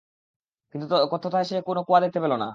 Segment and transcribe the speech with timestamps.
[0.73, 0.85] কিন্তু
[1.23, 2.47] তথায় সে কোন কুয়া দেখতে পেল না।